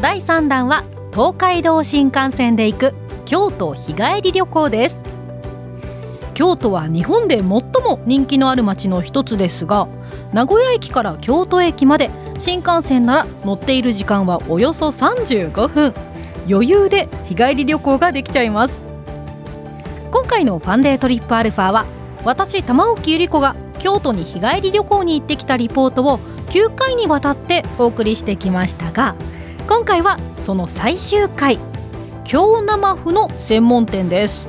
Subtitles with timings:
[0.00, 5.02] 第3弾は東海道新幹線で行く京都日帰り旅行です。
[6.34, 9.88] 京都は日本で最も人気のある街の一つですが
[10.32, 15.94] 名古屋駅から京都駅まで新幹線なら乗っている時間はおよそ35分。
[16.48, 18.84] 余裕で日帰り旅行ができちゃいます。
[20.12, 21.86] 今回のファンデートリップアルファは
[22.24, 29.14] 私玉置ゆり子が京都に日帰り旅行に行ってきたリポートを9回にわたってお送りしてきましたが
[29.68, 31.58] 今回はその最終回
[32.24, 34.46] 京生麩の専門店です。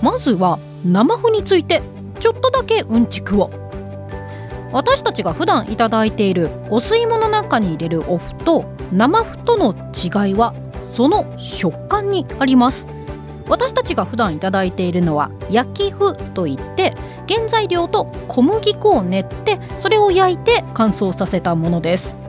[0.00, 1.82] まずは生麩について
[2.18, 3.50] ちょっとだけうんちくを。
[4.72, 10.54] 私たちが普段いただいているお吸い物の中に入れるお麩と生麩との違いは
[10.94, 12.86] その食感にあります。
[13.50, 16.94] 私たちが普段いただいているのは焼き麩といって
[17.28, 22.27] 原材料と小麦粉を練ってそれを焼いて乾燥させたものです。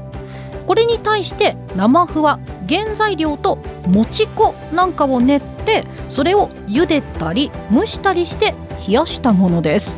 [0.70, 3.56] これに対して生麩は原材料と
[3.88, 8.53] もち粉なんかを練ってそれを茹でたり蒸したりして
[8.88, 9.98] 冷やしたものです。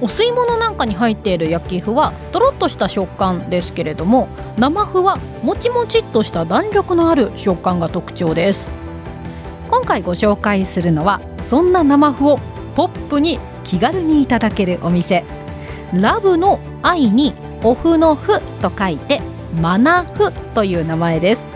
[0.00, 8.70] お吸い物なんかに入っている焼き麩はとろっとした食感ですけれども生麩はもちもちっとした弾力のある食感が特徴です。
[9.68, 12.38] 今回ご紹介するのはそんな生麩を
[12.76, 15.24] ポップに気軽にいただけるお店。
[15.92, 19.20] ラブの愛にお麩の麩と書いて
[19.60, 21.46] マナフという名前です。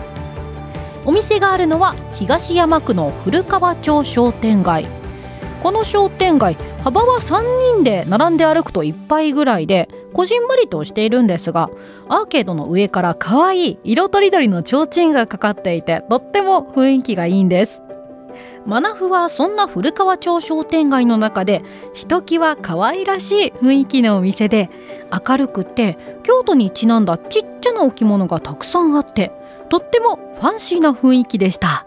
[1.05, 4.87] お店があるのは東山区の古川町商店街。
[5.61, 7.41] この商店街幅は3
[7.75, 11.69] 人で並んで歩くといっぱいぐらいでこじんまりとしているんですが
[12.07, 17.81] アーケードの上から可愛い色とりどりの提灯がかかっていてとっても雰囲気がいいんです。
[18.65, 21.63] マナフはそんな古川町商店街の中で
[21.93, 24.69] ひときわ可愛らしい雰囲気のお店で
[25.27, 29.31] 明るくて京都にちなんだちっちゃな置物がたくさんあって
[29.69, 31.85] とってもファンシーな雰囲気でした。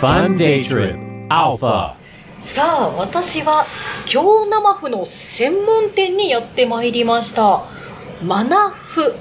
[0.00, 0.96] Fun Day Trip.
[1.28, 1.94] Alpha.
[2.38, 3.66] さあ私は
[4.06, 7.64] 京生麩の専門店にやってまいりました。
[8.22, 9.14] マナフ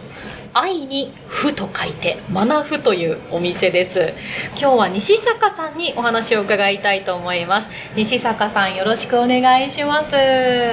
[0.59, 4.13] 愛に麩と書いてマナフというお店です。
[4.59, 7.69] 今日は西坂さんにお話を伺いたいと思います。
[7.95, 10.16] 西坂さんよろしくお願いします。
[10.16, 10.19] よ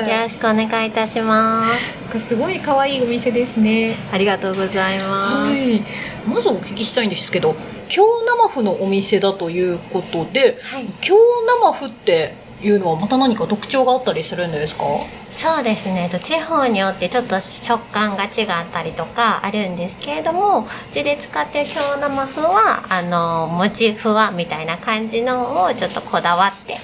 [0.08, 1.66] ろしくお願いいたしま
[2.10, 2.20] す。
[2.20, 3.96] すごい可愛いお店ですね。
[4.10, 5.50] ありがとうございます。
[5.50, 6.14] はい。
[6.26, 7.54] まずお聞きしたいんですけど
[7.88, 11.14] 京生麩のお店だということではい、京
[11.60, 12.34] 生麩って
[12.64, 14.84] いうのはまた何か特徴があったりするんですか？
[15.30, 16.08] そうですね。
[16.10, 18.28] と地方によってちょっと食感が違っ
[18.72, 26.76] たりとかあるんですけれども、うちで使ってる京生麩はあのもちふわみたいな感じのをちょっとこだわって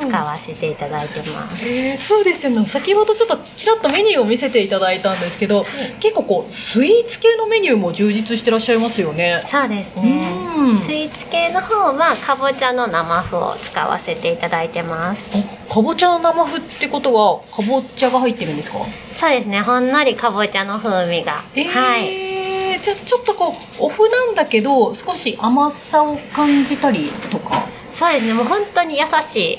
[0.00, 1.64] 使わせていただいてます。
[1.68, 5.66] えー、そうですよね先ほどちょっとちらっとメニューを見せていただいたんですけど、
[6.00, 10.26] 結構こうスイーツ系のメニューも充実してらっしゃいますよねそうですね
[10.56, 10.57] うん。
[10.76, 15.20] スイーツ系の方はかぼちゃの生麩を使わせていただいてます。
[15.34, 18.78] あかぼちゃの生麩ってことはかぼちゃが入ってるんですか？
[19.14, 19.60] そうですね。
[19.60, 22.80] ほんのりかぼちゃの風味が、えーはい。
[22.80, 27.66] じゃあちょっとこうお麩なんだけど少し甘さを感じたりとか？
[27.92, 28.32] そうですね。
[28.34, 29.58] もう本当に優しい。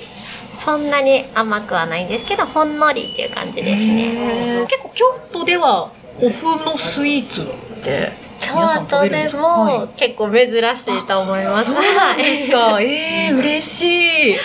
[0.63, 4.65] そんなに甘くはないんですけどほんのりっていう感じですね。
[4.69, 5.89] 結構京都では
[6.21, 7.45] お麩のスイーツっ
[7.81, 8.11] て
[8.49, 12.81] 京都でも結構珍しいと思いますそうなんですか？
[12.81, 13.81] えー、嬉し
[14.33, 14.37] い。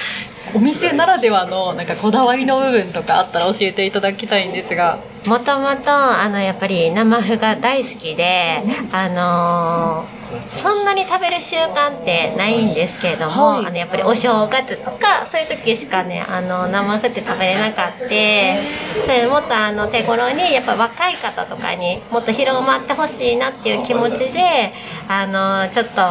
[0.54, 4.98] お店ならではのなんかこだわりの部分とかあったら教えていただきたいんですが。
[5.26, 8.62] もともとあのやっぱり生麩が大好きで
[8.92, 10.24] あのー
[10.60, 18.58] そんなに食べる習慣ってないんですけれども、はいあのやっぱりお正月とかそういう時しかねあの生麩って食べれなかったそれ
[19.06, 24.72] でもっとあの手頃にやっぱ若い方とかにもっと広まってほしいなっていう気持ちで
[25.08, 26.02] あのちょっと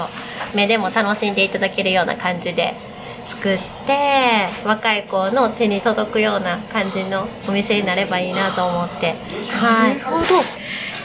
[0.56, 2.76] 目でも楽しんでいただけるような感じで
[3.26, 9.16] 作って若い子の手に届くような感じのお店になればいいなと思って
[9.50, 10.24] はいなるほど。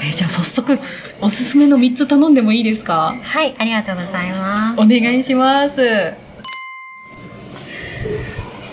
[0.01, 0.79] えーじゃあ早速
[1.21, 3.15] おすすめの三つ頼んでもいいですか？
[3.21, 6.15] はいありがとうございますお願いします。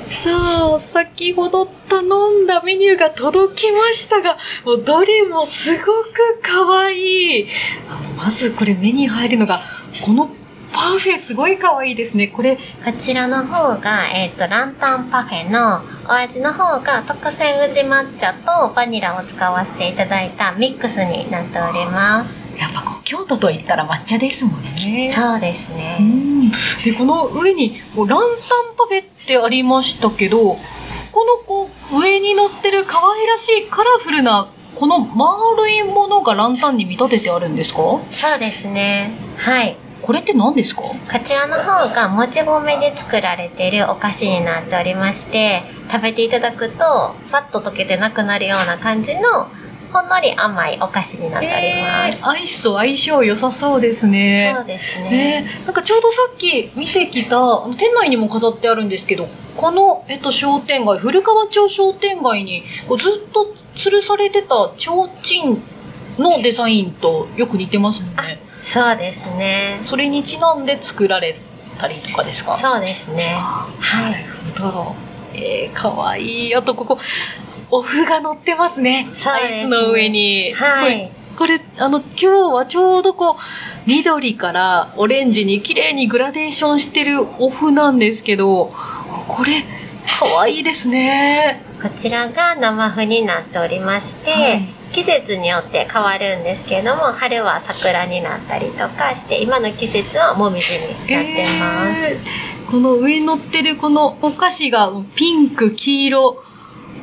[0.09, 0.31] さ
[0.75, 6.95] あ先ほど頼んだメニューが届きましたが、もうどれもすごく可愛
[7.41, 7.47] い。
[7.89, 9.61] あのまずこれ目に入るのが、
[10.03, 10.29] この
[10.75, 12.27] パフェすごい可愛いですね。
[12.27, 12.61] これ、こ
[13.01, 22.59] ちらの方が、えっ、と、ランタンパフェのお味の方が特選宇治抹茶とバニラを使わせていただいたミックスになっております。
[22.59, 25.13] やっぱこう京都と言ったら抹茶ですもんね。
[25.15, 25.97] そうですうね。
[25.99, 26.51] ん。
[26.51, 30.57] で、この上にこうランタンパフェってありましたけど、
[31.11, 37.79] このこう上に乗ってる可愛らしいカラフルなこの丸いものがランタンに見立ててあるんですか？
[38.11, 39.11] そうですね。
[39.37, 39.77] はい。
[40.05, 40.83] これって何ですか？
[40.83, 49.47] こちらの方がもち米で作られているお菓子になっておりまして食べていただくとファッと溶けてなくなるような感じの
[49.91, 54.53] ほんのり甘いお菓子になっております、えーアイスと相性良さそうですね。
[54.55, 55.09] そうですね。
[55.09, 57.37] ね、なんかちょうどさっき見てきた
[57.69, 64.91] 店内にも飾ってあるんですけどこの、えっと、商店街古川町商店街にこうずっと吊るされてた提
[65.23, 65.57] 灯
[66.21, 69.79] のデザインとよく似てますもんねそうですね。
[69.83, 71.37] それにちなんで作られ
[71.77, 72.57] たりとかですか？
[72.57, 73.23] そうですね。
[73.79, 74.11] はい。
[74.11, 74.23] なる
[74.59, 74.95] ほど。
[75.33, 76.55] えー、かわいい。
[76.55, 76.97] あとここ
[77.69, 79.03] お麩が乗ってますね。
[79.03, 79.09] ね。
[79.25, 80.53] アイスの上に。
[80.53, 81.11] はい。
[81.37, 83.35] これ、あの、今日はちょうどこう、
[83.85, 88.73] 緑からオレンジに綺麗にグラデーションしてるお麩なんですけど、
[89.27, 89.65] これ、
[90.17, 91.61] 可愛いですね。
[91.81, 106.43] こちらが生麩になっておりまして、はい季節によって変わるんですけれども春は桜になったりとかして今の季節はもみじになってます、えーこの上に乗ってるこのお菓子がピンク、黄色、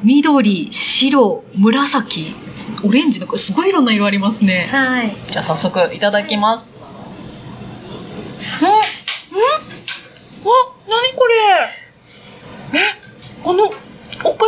[0.03, 2.35] 緑、白、紫、
[2.83, 4.67] オレンジのこれすごいいろんな色ありますね。
[4.73, 6.67] はいじゃあ早速いただきます。
[8.61, 8.81] うんうんあ、
[10.91, 11.27] なにこ
[12.73, 12.83] れえ、
[13.45, 13.71] この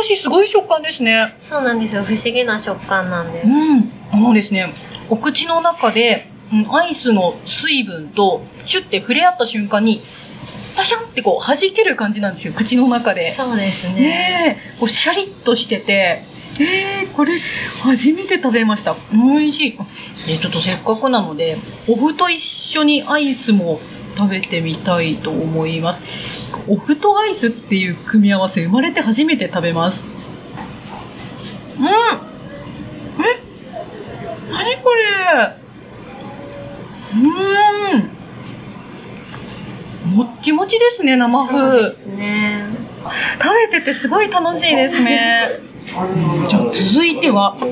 [0.05, 1.33] お菓子すごい食感ですね。
[1.39, 3.91] そうなんですよ不思議な食感なんですうん。
[4.11, 4.71] あのですね、
[5.09, 9.99] お口の中で、うんアイスの水分とチュッて触れ合った瞬間に、
[10.77, 13.33] パシャンってこう弾ける感じなんですよ、口の中で。
[13.33, 16.23] そうですねねえ、こうシャリッとしてて、
[16.59, 17.33] えー、これ
[17.81, 18.95] 初めて食べました。
[19.11, 19.79] 美味しい。
[20.27, 21.57] えちょっとせっかくなので、
[21.87, 23.79] お麩と一緒にアイスも
[24.15, 26.01] 食べてみたいと思います。
[26.67, 30.05] お麩とアイスっていう組み合わせ生まれて初めて食べます。
[31.77, 31.89] うんえ
[34.49, 35.03] 何これ
[37.13, 37.19] うー
[40.11, 41.51] んもっちもちですね、生麩。
[41.51, 42.65] そうですね
[43.41, 45.59] 食べててすごい楽しいですね。
[46.47, 47.67] じゃあ続いては、こ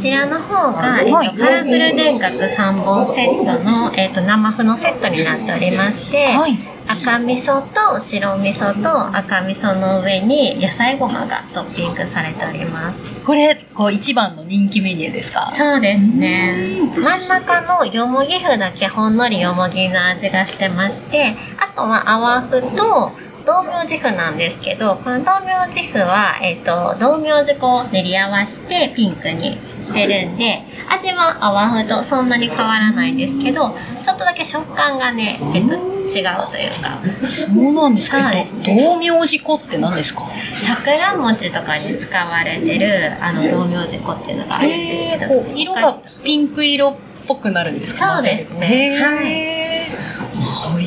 [0.00, 12.98] ちらの方が、えっとはいカラフル田楽3本セットの、えっと生麩のセットになっておりまして、はい、赤味噌と白味噌と赤味噌の上に野菜ごまがトッピングされております。
[13.26, 15.52] これこう一番の人気メニューですか？
[15.54, 16.80] そうですね。
[16.96, 23.12] 真ん中のよもぎ麩だけほんのりよもぎの味がしてましてあとは泡麩と
[23.48, 33.74] 道明寺麩なんですけどこの道明寺麩は、えっと道明寺粉を練り合わせてピンクにしてるんで味は泡麩とそんなに変わらないんですけど
[34.04, 35.74] ちょっとだけ食感がね、えっと
[36.08, 38.30] 違うというかそうなんですか？
[38.30, 40.22] ね道明寺粉って何ですか？
[40.66, 46.94] 桜餅とかに使われてるあの道明寺粉っていうのがあるんですえー、けど、色がピンク色っ
[47.26, 48.16] ぽくなるんですか？
[48.16, 48.66] そうですね
[48.98, 49.57] へー美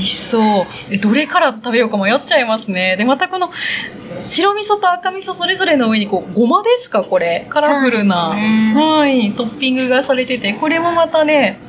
[0.02, 0.66] 味しそう。
[0.90, 2.96] えどれから食べようか迷っちゃいますね。
[2.98, 3.52] でまたこの
[4.30, 7.48] 白味噌と赤味噌それぞれの上にこうごまですかこれ。
[7.50, 8.74] カラフルな、ね。
[8.76, 11.60] はいトッピングがされててこれもまたね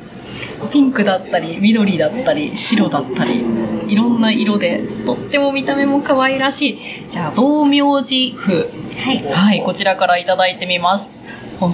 [0.71, 3.43] ピンクだったり緑だったり白だったり
[3.87, 6.79] いろんな色でとっても見た目も可愛らしい。
[7.09, 8.69] じゃあ道明寺風
[9.03, 9.23] はい。
[9.23, 11.09] はいこちらからいただいてみます。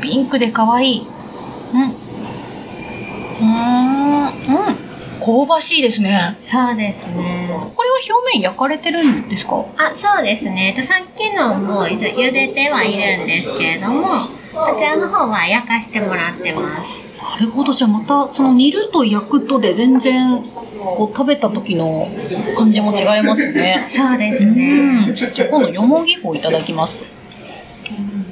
[0.02, 1.08] ピンクで可愛い。
[1.74, 1.82] うん
[3.40, 6.38] うーんうん香ばしいですね。
[6.40, 7.50] そうですね。
[7.76, 9.66] これは表面焼かれてるんですか？
[9.78, 10.74] あそうですね。
[10.76, 12.00] でさっきのも茹
[12.32, 17.10] でてはいるんですけれどもこちらの方は焼かしてもらってます。
[17.22, 17.74] なるほど。
[17.74, 20.42] じゃあまたその煮ると焼くとで全然
[20.78, 22.10] こう食べた時の
[22.58, 23.90] 感じも違いますね。
[23.94, 25.14] そうですうねん。
[25.14, 26.96] じゃあ今度よもぎ粉いただきます。
[27.90, 28.26] うん。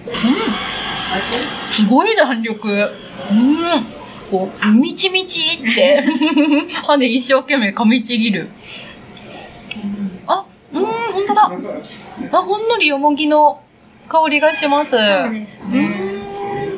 [1.71, 2.91] すごい弾力。
[3.29, 3.96] うん
[4.29, 6.03] こうみちみちって。
[6.85, 8.49] 歯で一生懸命噛みちぎる。
[10.27, 11.51] あうん本当だ。
[12.31, 13.61] あほんのりよもぎの
[14.09, 14.91] 香りがします。
[14.91, 14.99] そう
[15.31, 16.07] ですね。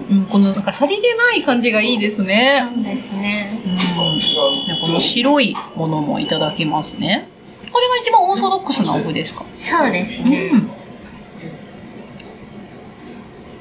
[0.09, 2.65] うん、このなんかさりげない感じがいいですね。
[2.73, 3.51] そうですね。
[3.65, 7.27] うん、この白いものもいただきますね。
[7.71, 9.43] これが一番オーソドックスなお麩ですか？
[9.59, 10.71] そうですうねん。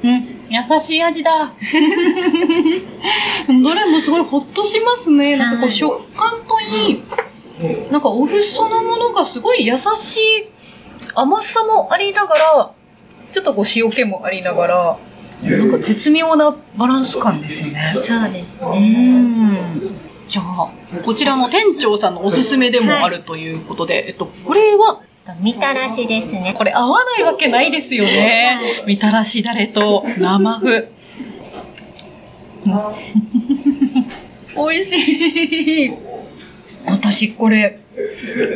[0.05, 0.38] うん、
[0.71, 1.53] 優しい味だ。
[3.47, 5.37] どれもすごいほっとしますね。
[5.37, 7.03] なんかこう食感といい、
[7.91, 10.49] なんかお麩そのものがすごい優しい
[11.15, 12.71] 甘さもありながら、
[13.33, 14.99] ちょっとこう塩気もありながら、
[15.43, 17.93] なんか絶妙なバランス感ですよね。
[17.95, 18.79] そうですうね。
[18.81, 19.81] ん。
[20.29, 20.69] じゃあ、
[21.05, 25.01] こちらの店長さんのおすすめでもあるということで、えっと、これは、
[25.41, 26.55] みたらしですね。
[26.57, 28.59] これ合わないわけないですよね。
[28.87, 30.89] みたらしだれと生麩。
[34.57, 35.93] 美味しい。
[36.87, 37.79] 私これ、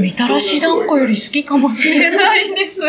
[0.01, 2.81] みたらし団子より好きかもしれないです。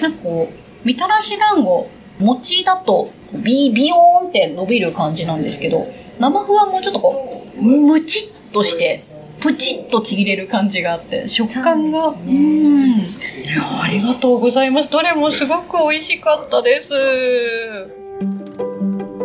[0.00, 5.86] なんかこう、みたらし団子、餅だとビビヨーンって伸びる感じなんですけど、
[6.18, 9.04] 生麩はもうちょっとこう、ムチッとして、
[9.40, 12.98] プチッとちぎれる感じがあって、食感が、うん。
[12.98, 13.02] い
[13.46, 14.90] や、ありがとうございます。
[14.90, 16.90] どれもすごく美味しかったです。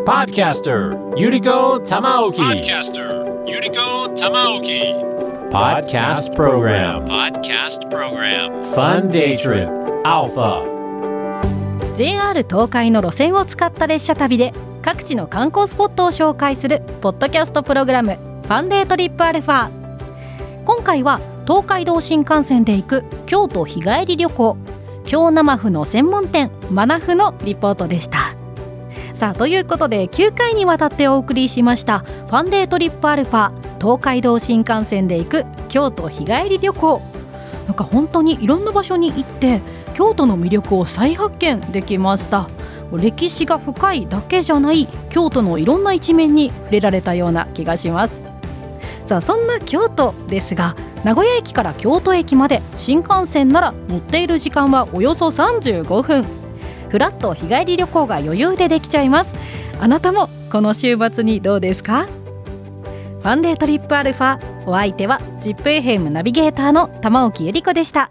[0.05, 2.37] Podcaster Yuriko Tamaoki.
[2.37, 4.93] Podcaster Yuriko Tamaoki.
[5.51, 7.05] Podcast Program.
[7.05, 8.63] Podcast Program.
[8.73, 9.67] Fun Day Trip
[10.03, 10.63] Alpha.
[11.95, 19.69] JR 東海の路線を使った列車旅で各地の観光スポットを紹介するポッドキャストプログラム「ファンデートリップアルファ」
[20.65, 24.57] 今回は東海道新幹線で行く京都日帰り旅行。
[25.05, 28.35] 京生麩の専門店マナフのリポートでした。
[29.13, 37.01] さあということで9回にわたってお送りしました「ファンデートリップアルファ東海道新幹線で行く京都日帰り旅行」
[37.67, 39.61] なんか本当にいろんな場所に行って
[39.93, 42.49] 京都の魅力を再発見できました。
[42.91, 48.34] 歴史が深いだけじゃない京都のいろんな一面に触れられたような気がします。
[49.05, 56.25] さあそんな京都ですが名古屋駅から京都駅まで新幹線なら乗っている時間はおよそ35分。
[56.89, 59.35] フラット日帰り旅行が余裕でできちゃいます。
[59.79, 62.05] あなたもこの週末にどうですか？
[62.05, 68.09] ファンデートリップアルファお相手は ZIPFM ナビゲーターの玉置ゆり子でした。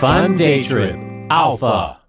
[0.00, 0.96] Fun Day Trip
[1.28, 2.05] Alpha.